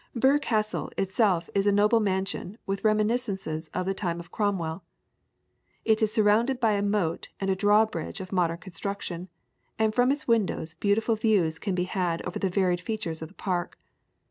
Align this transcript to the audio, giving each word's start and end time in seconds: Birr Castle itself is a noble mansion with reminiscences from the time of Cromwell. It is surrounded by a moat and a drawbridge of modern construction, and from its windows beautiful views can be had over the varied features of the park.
Birr 0.15 0.39
Castle 0.39 0.89
itself 0.97 1.47
is 1.53 1.67
a 1.67 1.71
noble 1.71 1.99
mansion 1.99 2.57
with 2.65 2.83
reminiscences 2.83 3.69
from 3.71 3.85
the 3.85 3.93
time 3.93 4.19
of 4.19 4.31
Cromwell. 4.31 4.83
It 5.85 6.01
is 6.01 6.11
surrounded 6.11 6.59
by 6.59 6.71
a 6.71 6.81
moat 6.81 7.29
and 7.39 7.51
a 7.51 7.55
drawbridge 7.55 8.19
of 8.19 8.31
modern 8.31 8.57
construction, 8.57 9.29
and 9.77 9.93
from 9.93 10.11
its 10.11 10.27
windows 10.27 10.73
beautiful 10.73 11.13
views 11.15 11.59
can 11.59 11.75
be 11.75 11.83
had 11.83 12.23
over 12.23 12.39
the 12.39 12.49
varied 12.49 12.81
features 12.81 13.21
of 13.21 13.27
the 13.27 13.35
park. 13.35 13.77